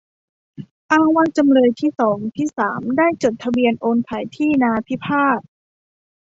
[0.91, 5.39] อ้างว่าจำเลยที่สอง ที่สาม ได้จดทะเบียนโอนขายที่นาพิพาท